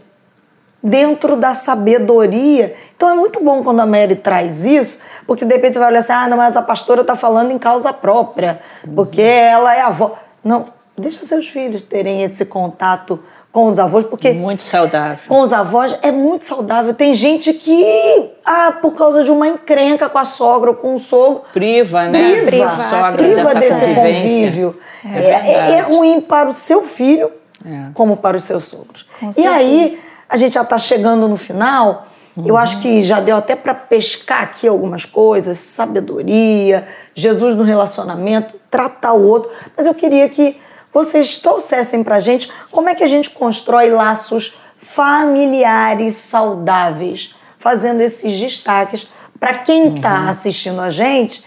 [0.82, 2.74] dentro da sabedoria.
[2.96, 5.98] Então é muito bom quando a Mary traz isso, porque de repente você vai olhar
[6.00, 8.60] assim, ah, não, mas a pastora está falando em causa própria,
[8.94, 10.16] porque ela é avó.
[10.42, 10.66] Não,
[10.96, 15.18] deixa seus filhos terem esse contato com os avós, porque Muito saudável.
[15.26, 16.94] com os avós é muito saudável.
[16.94, 21.00] Tem gente que, ah, por causa de uma encrenca com a sogra ou com o
[21.00, 22.42] sogro, Priva, né?
[22.46, 24.22] priva, a sogra priva dessa desse convivência.
[24.22, 24.76] convívio.
[25.04, 27.32] É É, é- é ruim para o seu filho,
[27.66, 27.86] É.
[27.92, 29.04] como para os seus sogros.
[29.18, 32.06] Com E aí, a gente já está chegando no final.
[32.46, 38.54] Eu acho que já deu até para pescar aqui algumas coisas, sabedoria, Jesus no relacionamento,
[38.70, 39.50] tratar o outro.
[39.76, 40.56] Mas eu queria que
[40.92, 48.38] vocês trouxessem para gente como é que a gente constrói laços familiares saudáveis, fazendo esses
[48.38, 51.44] destaques para quem está assistindo a gente,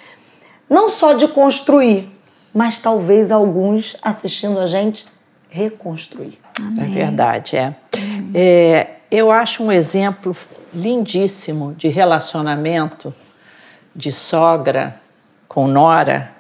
[0.70, 2.12] não só de construir,
[2.54, 5.06] mas talvez alguns assistindo a gente
[5.50, 6.40] reconstruir.
[6.80, 7.76] É verdade, é.
[8.34, 10.36] É, Eu acho um exemplo
[10.74, 13.14] lindíssimo de relacionamento
[13.96, 15.00] de sogra
[15.48, 16.32] com nora.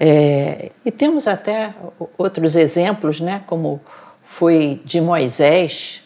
[0.00, 1.74] É, e temos até
[2.16, 3.42] outros exemplos, né?
[3.46, 3.80] Como
[4.24, 6.02] foi de Moisés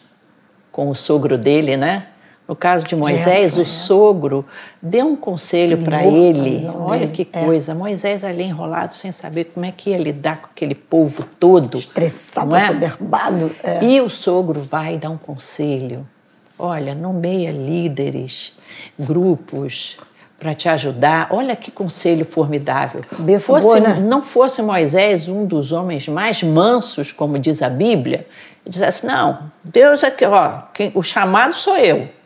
[0.71, 2.07] com o sogro dele, né?
[2.51, 4.45] No caso de Moisés, o sogro
[4.81, 6.67] deu um conselho para ele.
[6.67, 7.45] Olha que É.
[7.45, 11.77] coisa, Moisés ali enrolado sem saber como é que ia lidar com aquele povo todo.
[11.77, 12.63] Estressado, é?
[12.63, 13.51] assoberbado.
[13.63, 13.81] É.
[13.85, 16.05] E o sogro vai dar um conselho.
[16.59, 18.51] Olha, nomeia líderes,
[18.99, 19.97] grupos
[20.37, 21.29] para te ajudar.
[21.31, 23.01] Olha que conselho formidável.
[23.39, 23.99] Fosse, boa, né?
[24.01, 28.27] Não fosse Moisés um dos homens mais mansos, como diz a Bíblia,
[28.67, 32.19] dissesse: Não, Deus aqui, ó, quem, o chamado sou eu.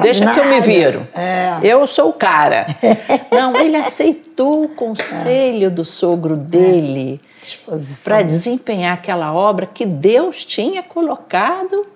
[0.00, 0.60] Deixa que eu me nada.
[0.62, 1.08] viro.
[1.14, 1.58] É.
[1.62, 2.66] Eu sou o cara.
[3.32, 8.04] não, ele aceitou o conselho do sogro dele Disposição.
[8.04, 11.86] para desempenhar aquela obra que Deus tinha colocado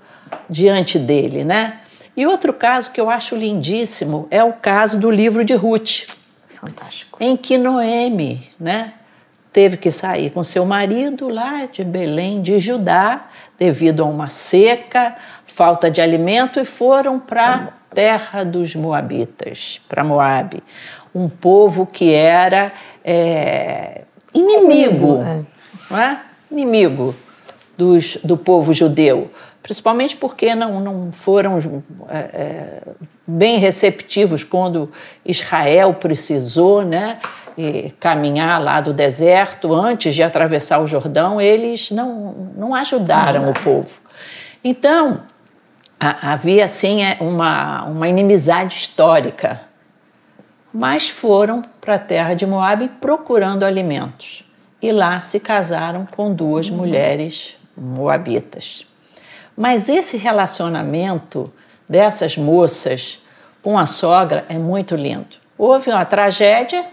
[0.51, 1.79] diante dele, né?
[2.17, 6.07] E outro caso que eu acho lindíssimo é o caso do livro de Ruth,
[6.49, 7.19] Fantástico.
[7.21, 8.95] em que Noemi, né,
[9.53, 15.15] teve que sair com seu marido lá de Belém, de Judá, devido a uma seca,
[15.57, 20.63] falta de alimento, e foram para a terra dos Moabitas, para Moabe,
[21.15, 24.03] um povo que era é,
[24.35, 25.43] inimigo, é.
[25.91, 26.21] não é?
[26.51, 27.17] inimigo
[27.75, 29.31] dos, do povo judeu,
[29.63, 31.57] principalmente porque não, não foram
[32.11, 32.83] é, é,
[33.27, 34.93] bem receptivos quando
[35.25, 37.19] Israel precisou né,
[37.99, 44.01] caminhar lá do deserto antes de atravessar o Jordão, eles não, não ajudaram o povo.
[44.63, 45.23] Então,
[46.01, 49.61] havia assim é, uma, uma inimizade histórica,
[50.73, 54.45] mas foram para a terra de Moabe procurando alimentos
[54.81, 56.77] e lá se casaram com duas uhum.
[56.77, 58.87] mulheres moabitas.
[59.57, 61.53] Mas esse relacionamento
[61.89, 63.19] dessas moças
[63.63, 65.37] com a sogra é muito lindo.
[65.57, 66.85] Houve uma tragédia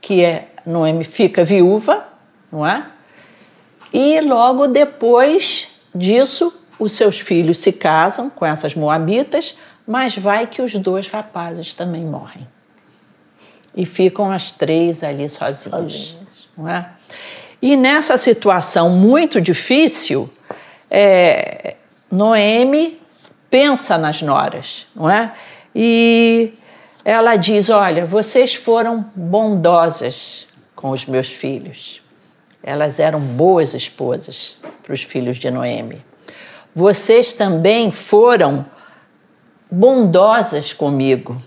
[0.00, 2.04] que é Noemi fica viúva,
[2.50, 2.84] não é?
[3.92, 9.54] E logo depois disso, os seus filhos se casam com essas moabitas,
[9.86, 12.48] mas vai que os dois rapazes também morrem.
[13.76, 16.16] E ficam as três ali sozinhas,
[16.56, 16.90] não é?
[17.62, 20.28] E nessa situação muito difícil,
[20.90, 21.76] é,
[22.10, 22.98] Noemi
[23.50, 25.34] pensa nas noras, não é?
[25.74, 26.54] E
[27.04, 32.00] ela diz: Olha, vocês foram bondosas com os meus filhos.
[32.62, 36.09] Elas eram boas esposas para os filhos de Noemi.
[36.74, 38.64] Vocês também foram
[39.70, 41.40] bondosas comigo.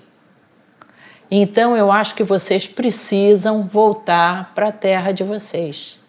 [1.29, 5.99] Então eu acho que vocês precisam voltar para a terra de vocês.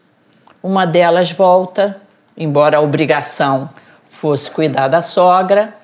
[0.62, 2.00] Uma delas volta,
[2.36, 3.70] embora a obrigação
[4.04, 5.74] fosse cuidar da sogra,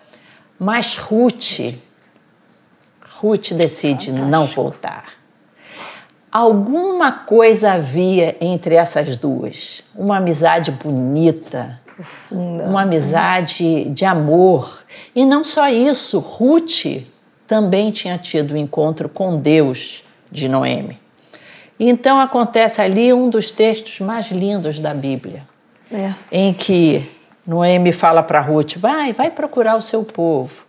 [0.59, 1.75] mas Ruth,
[3.19, 5.07] Ruth decide não voltar.
[6.31, 12.65] Alguma coisa havia entre essas duas, uma amizade bonita, Profunda.
[12.65, 14.85] uma amizade de amor.
[15.15, 17.05] E não só isso, Ruth
[17.47, 20.99] também tinha tido um encontro com Deus de Noemi.
[21.79, 25.43] Então acontece ali um dos textos mais lindos da Bíblia,
[25.93, 26.15] é.
[26.33, 27.07] em que
[27.47, 30.65] Noemi fala para Ruth: vai, vai procurar o seu povo.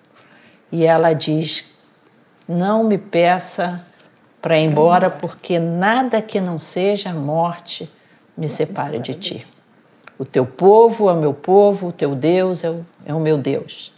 [0.70, 1.66] E ela diz:
[2.46, 3.86] não me peça
[4.42, 7.90] para ir embora, porque nada que não seja morte
[8.36, 9.46] me separe de ti.
[10.22, 13.40] O teu povo é o meu povo, o teu Deus é o, é o meu
[13.40, 13.92] Deus.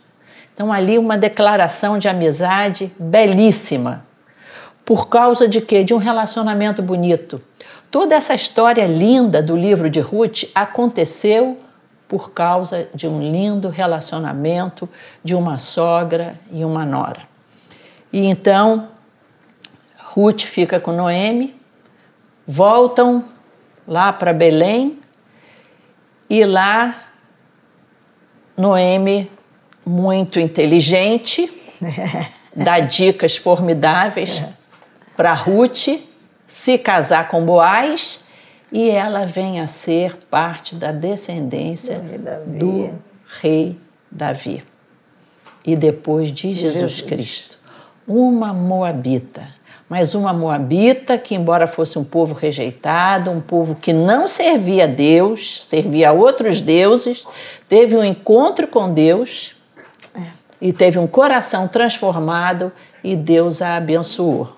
[0.54, 4.06] Então, ali, uma declaração de amizade belíssima
[4.86, 5.84] por causa de quê?
[5.84, 7.42] De um relacionamento bonito.
[7.92, 11.58] Toda essa história linda do livro de Ruth aconteceu
[12.08, 14.88] por causa de um lindo relacionamento
[15.22, 17.24] de uma sogra e uma nora.
[18.14, 18.88] E então
[19.98, 21.54] Ruth fica com Noemi,
[22.48, 23.26] voltam
[23.86, 25.03] lá para Belém
[26.30, 27.04] e lá
[28.56, 29.30] Noemi,
[29.86, 31.52] muito inteligente,
[32.56, 34.44] dá dicas formidáveis
[35.16, 35.88] para Ruth
[36.46, 38.20] se casar com Boaz
[38.72, 42.00] e ela vem a ser parte da descendência
[42.46, 42.92] do
[43.42, 43.80] rei
[44.12, 44.64] Davi.
[45.66, 47.60] E depois de Jesus, Jesus Cristo.
[48.08, 49.48] Uma moabita,
[49.94, 54.88] mas uma moabita que, embora fosse um povo rejeitado, um povo que não servia a
[54.88, 57.28] Deus, servia a outros deuses,
[57.68, 59.56] teve um encontro com Deus
[60.60, 62.72] e teve um coração transformado
[63.04, 64.56] e Deus a abençoou.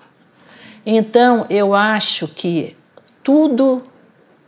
[0.86, 2.74] Então, eu acho que
[3.22, 3.84] tudo,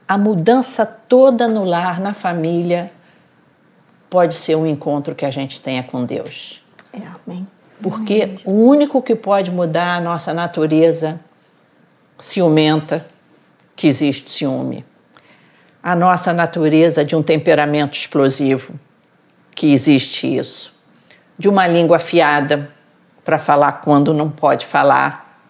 [0.09, 2.90] a mudança toda no lar, na família,
[4.09, 6.62] pode ser um encontro que a gente tenha com Deus.
[6.94, 7.46] É, amém.
[7.82, 11.20] Porque o único que pode mudar a nossa natureza
[12.18, 13.06] ciumenta,
[13.76, 14.84] que existe ciúme,
[15.82, 18.78] a nossa natureza de um temperamento explosivo,
[19.54, 20.74] que existe isso,
[21.38, 22.70] de uma língua afiada
[23.24, 25.40] para falar quando não pode falar,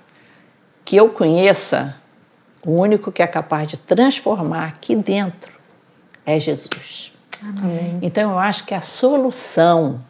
[0.84, 1.96] que eu conheça,
[2.62, 5.52] o único que é capaz de transformar aqui dentro
[6.26, 7.12] é Jesus.
[7.42, 7.98] Amém.
[8.02, 10.00] Então eu acho que a solução,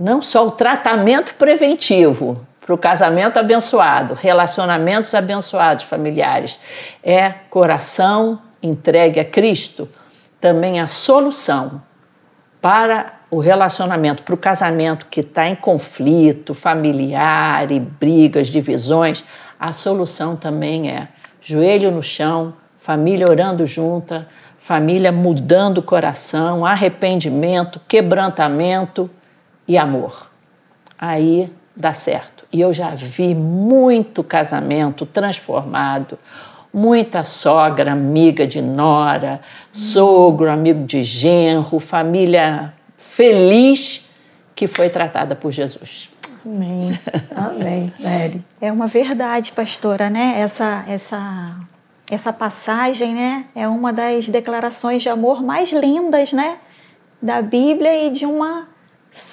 [0.00, 6.58] não só o tratamento preventivo para o casamento abençoado, relacionamentos abençoados familiares,
[7.04, 9.86] é coração entregue a Cristo,
[10.40, 11.82] também a solução
[12.62, 19.22] para o relacionamento, para o casamento que está em conflito familiar e brigas, divisões,
[19.58, 21.08] a solução também é
[21.42, 24.26] joelho no chão, família orando junta,
[24.58, 29.10] família mudando o coração, arrependimento, quebrantamento
[29.70, 30.28] e amor.
[30.98, 32.44] Aí dá certo.
[32.52, 36.18] E eu já vi muito casamento transformado,
[36.74, 39.40] muita sogra, amiga de nora,
[39.70, 44.10] sogro, amigo de genro, família feliz
[44.56, 46.10] que foi tratada por Jesus.
[46.44, 46.98] Amém.
[47.36, 48.44] Amém, Mary.
[48.60, 50.34] É uma verdade, pastora, né?
[50.40, 51.56] Essa, essa,
[52.10, 53.44] essa passagem, né?
[53.54, 56.58] É uma das declarações de amor mais lindas, né?
[57.22, 58.69] Da Bíblia e de uma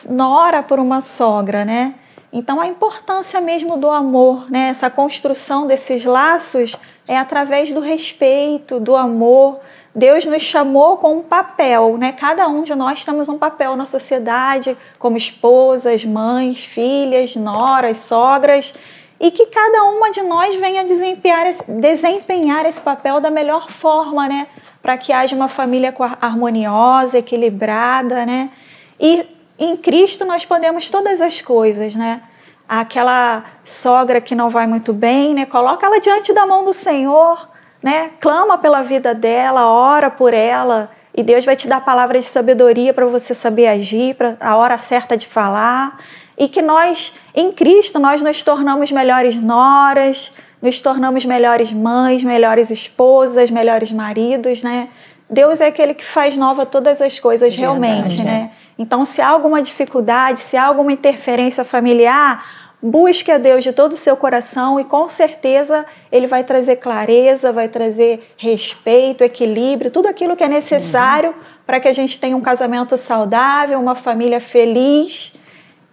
[0.09, 1.95] nora por uma sogra, né?
[2.31, 4.69] Então a importância mesmo do amor, né?
[4.69, 6.75] Essa construção desses laços
[7.07, 9.59] é através do respeito, do amor.
[9.95, 12.11] Deus nos chamou com um papel, né?
[12.11, 18.73] Cada um de nós temos um papel na sociedade, como esposas, mães, filhas, noras, sogras,
[19.19, 24.27] e que cada uma de nós venha desempenhar esse, desempenhar esse papel da melhor forma,
[24.27, 24.47] né?
[24.81, 28.51] Para que haja uma família harmoniosa, equilibrada, né?
[28.99, 32.21] E em Cristo nós podemos todas as coisas, né?
[32.67, 35.45] Aquela sogra que não vai muito bem, né?
[35.45, 37.49] Coloca ela diante da mão do Senhor,
[37.81, 38.11] né?
[38.19, 42.93] Clama pela vida dela, ora por ela, e Deus vai te dar palavras de sabedoria
[42.93, 45.97] para você saber agir, para a hora certa de falar,
[46.37, 50.31] e que nós, em Cristo, nós nos tornamos melhores noras,
[50.61, 54.89] nos tornamos melhores mães, melhores esposas, melhores maridos, né?
[55.29, 58.51] Deus é aquele que faz nova todas as coisas é realmente, né?
[58.53, 58.57] É.
[58.79, 62.45] Então, se há alguma dificuldade, se há alguma interferência familiar,
[62.81, 67.51] busque a Deus de todo o seu coração e com certeza Ele vai trazer clareza,
[67.51, 71.43] vai trazer respeito, equilíbrio, tudo aquilo que é necessário uhum.
[71.65, 75.33] para que a gente tenha um casamento saudável, uma família feliz.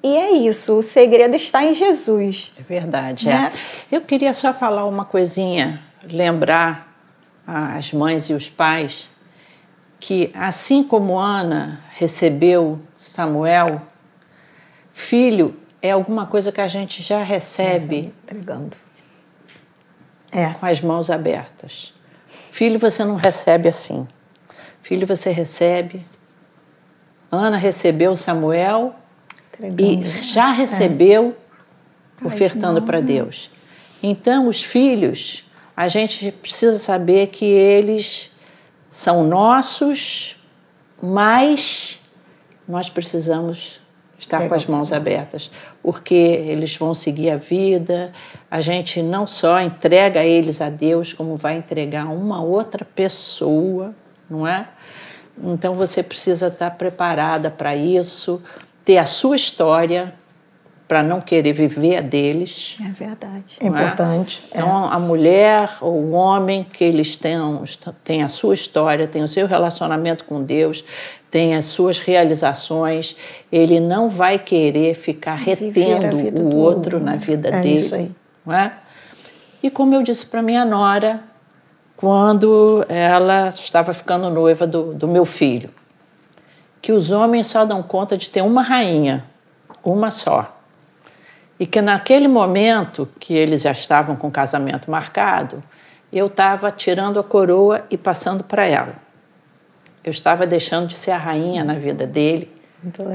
[0.03, 2.53] E é isso, o segredo está em Jesus.
[2.61, 3.51] É verdade, né?
[3.91, 3.97] é.
[3.97, 6.95] Eu queria só falar uma coisinha, lembrar
[7.47, 9.09] as mães e os pais
[10.05, 13.81] que, assim como Ana recebeu Samuel,
[14.93, 18.77] filho é alguma coisa que a gente já recebe entregando.
[20.31, 20.53] É.
[20.53, 21.95] com as mãos abertas.
[22.27, 24.07] Filho você não recebe assim.
[24.83, 26.05] Filho você recebe.
[27.33, 28.95] Ana recebeu Samuel
[29.55, 29.83] entregando.
[29.83, 31.35] e já recebeu
[32.23, 32.27] é.
[32.27, 33.51] ofertando para Deus.
[34.03, 38.34] Então, os filhos, a gente precisa saber que eles
[38.95, 40.37] são nossos,
[41.03, 41.99] mas
[42.67, 43.81] nós precisamos
[44.17, 45.51] estar com as mãos abertas,
[45.83, 48.13] porque eles vão seguir a vida.
[48.49, 53.93] A gente não só entrega eles a Deus, como vai entregar uma outra pessoa,
[54.31, 54.69] não é?
[55.43, 58.41] Então você precisa estar preparada para isso,
[58.85, 60.15] ter a sua história,
[60.95, 62.77] para não querer viver a deles.
[62.81, 63.57] É verdade.
[63.59, 64.45] É importante.
[64.53, 64.59] É.
[64.59, 67.65] Então, a mulher ou o homem que eles tenham,
[68.05, 70.85] têm a sua história, têm o seu relacionamento com Deus,
[71.33, 73.17] tem as suas realizações,
[73.51, 77.81] ele não vai querer ficar retendo o outro na vida é dele.
[77.81, 78.13] Isso aí.
[78.47, 78.73] Não é?
[79.61, 81.25] E como eu disse para minha nora,
[81.97, 85.71] quando ela estava ficando noiva do, do meu filho,
[86.81, 89.25] que os homens só dão conta de ter uma rainha,
[89.83, 90.54] uma só.
[91.59, 95.63] E que naquele momento que eles já estavam com o casamento marcado,
[96.13, 98.95] eu estava tirando a coroa e passando para ela.
[100.03, 102.51] Eu estava deixando de ser a rainha na vida dele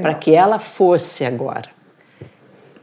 [0.02, 1.70] para que ela fosse agora.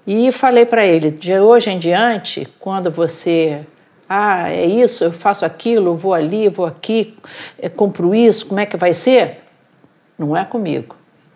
[0.06, 3.62] E falei para ele: de hoje em diante, quando você.
[4.08, 7.18] Ah, é isso, eu faço aquilo, vou ali, vou aqui,
[7.58, 9.42] eh, compro isso, como é que vai ser?
[10.16, 10.94] Não é comigo.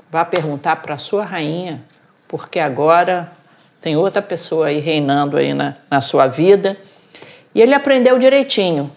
[0.09, 1.83] Vá perguntar para a sua rainha,
[2.29, 3.33] porque agora
[3.81, 6.76] tem outra pessoa aí reinando aí na, na sua vida.
[7.55, 8.91] E ele aprendeu direitinho.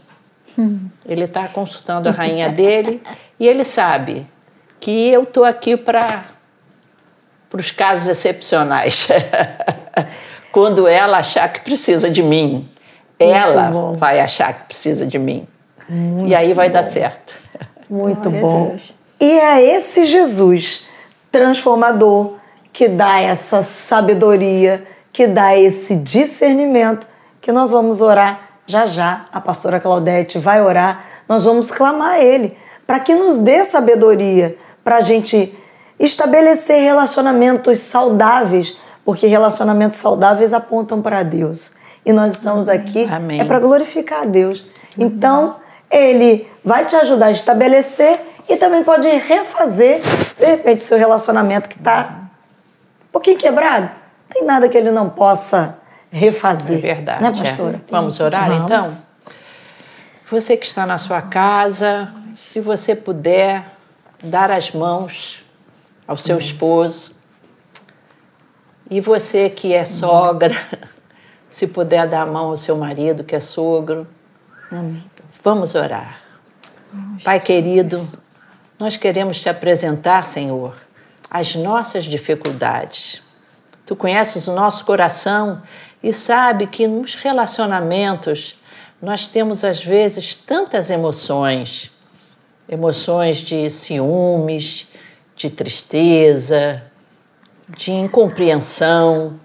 [0.57, 0.87] Hum.
[1.05, 3.01] Ele está consultando a rainha dele
[3.39, 4.27] e ele sabe
[4.79, 6.25] que eu estou aqui para
[7.53, 9.07] os casos excepcionais.
[10.51, 12.69] Quando ela achar que precisa de mim,
[13.17, 15.47] ela vai achar que precisa de mim.
[15.89, 16.73] Muito e aí vai bom.
[16.73, 17.35] dar certo.
[17.89, 18.77] Muito Glória bom.
[19.19, 20.85] E é esse Jesus
[21.31, 22.35] transformador
[22.73, 27.07] que dá essa sabedoria, que dá esse discernimento,
[27.39, 29.27] que nós vamos orar já já.
[29.31, 32.57] A pastora Claudete vai orar, nós vamos clamar a Ele
[32.87, 35.57] para que nos dê sabedoria, para a gente
[35.99, 41.75] estabelecer relacionamentos saudáveis, porque relacionamentos saudáveis apontam para Deus.
[42.05, 43.39] E nós estamos aqui Amém.
[43.39, 44.65] é para glorificar a Deus.
[44.97, 45.57] Então,
[45.89, 48.19] Ele vai te ajudar a estabelecer
[48.49, 50.01] e também pode refazer,
[50.37, 52.22] de repente, seu relacionamento que está
[53.13, 53.89] pouquinho quebrado,
[54.27, 55.77] tem nada que ele não possa
[56.11, 56.79] refazer.
[56.79, 57.21] É verdade.
[57.21, 57.77] Né, pastora?
[57.77, 57.91] É.
[57.91, 58.65] Vamos orar Vamos.
[58.65, 58.91] então?
[60.29, 63.63] Você que está na sua casa, se você puder
[64.21, 65.45] dar as mãos
[66.07, 67.15] ao seu esposo,
[68.89, 70.55] e você que é sogra,
[71.47, 74.07] se puder dar a mão ao seu marido que é sogro,
[74.71, 75.03] Amém.
[75.43, 76.19] Vamos orar.
[77.23, 77.97] Pai querido,
[78.79, 80.75] nós queremos te apresentar, Senhor,
[81.33, 83.19] as nossas dificuldades.
[83.87, 85.63] Tu conheces o nosso coração
[86.01, 88.55] e sabe que nos relacionamentos
[89.01, 91.91] nós temos às vezes tantas emoções,
[92.69, 94.87] emoções de ciúmes,
[95.35, 96.83] de tristeza,
[97.75, 99.39] de incompreensão.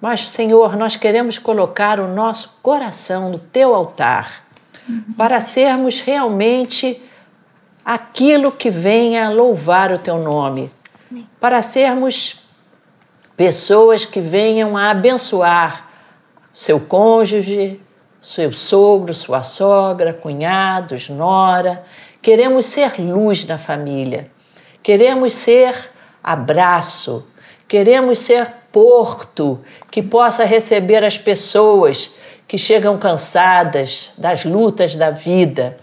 [0.00, 4.44] Mas, Senhor, nós queremos colocar o nosso coração no teu altar
[5.16, 7.02] para sermos realmente
[7.84, 10.70] aquilo que venha louvar o teu nome,
[11.40, 12.36] para sermos
[13.36, 15.90] pessoas que venham a abençoar
[16.52, 17.80] seu cônjuge,
[18.20, 21.82] seu sogro, sua sogra, cunhados, nora.
[22.20, 24.30] Queremos ser luz na família,
[24.82, 25.74] queremos ser
[26.22, 27.26] abraço,
[27.66, 29.60] queremos ser porto
[29.90, 32.10] que possa receber as pessoas
[32.46, 35.78] que chegam cansadas das lutas da vida.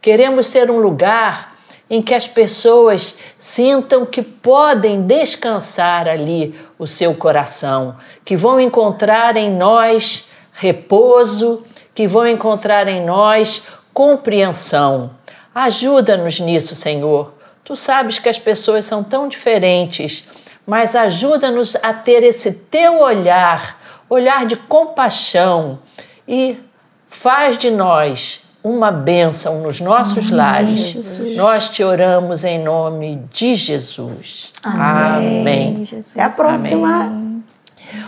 [0.00, 1.51] Queremos ser um lugar
[1.92, 9.36] em que as pessoas sintam que podem descansar ali o seu coração, que vão encontrar
[9.36, 11.62] em nós repouso,
[11.94, 15.10] que vão encontrar em nós compreensão.
[15.54, 17.34] Ajuda-nos nisso, Senhor.
[17.62, 20.24] Tu sabes que as pessoas são tão diferentes,
[20.66, 23.78] mas ajuda-nos a ter esse teu olhar,
[24.08, 25.78] olhar de compaixão
[26.26, 26.58] e
[27.06, 30.80] faz de nós uma bênção nos nossos Amém, lares.
[30.80, 31.36] Jesus.
[31.36, 34.52] Nós te oramos em nome de Jesus.
[34.62, 35.40] Amém.
[35.40, 35.84] Amém.
[35.84, 36.12] Jesus.
[36.12, 37.04] Até a próxima.
[37.04, 37.44] Amém.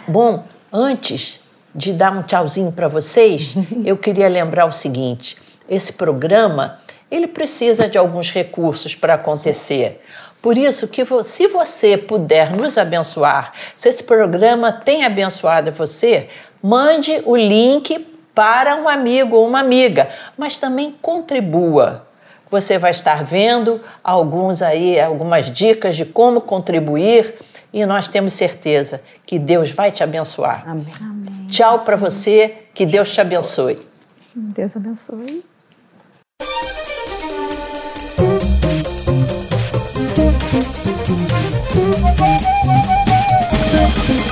[0.06, 1.40] Bom, antes
[1.74, 5.36] de dar um tchauzinho para vocês, eu queria lembrar o seguinte:
[5.68, 6.78] esse programa
[7.10, 10.00] ele precisa de alguns recursos para acontecer.
[10.40, 16.28] Por isso que se você puder nos abençoar, se esse programa tem abençoado você,
[16.62, 22.06] mande o link para um amigo ou uma amiga, mas também contribua.
[22.50, 27.34] Você vai estar vendo alguns aí, algumas dicas de como contribuir
[27.72, 30.62] e nós temos certeza que Deus vai te abençoar.
[30.66, 30.86] Amém.
[31.00, 31.46] Amém.
[31.48, 33.78] Tchau para você, que Deus te abençoe.
[34.34, 35.44] Deus abençoe.
[40.54, 40.88] Thank
[44.08, 44.23] you.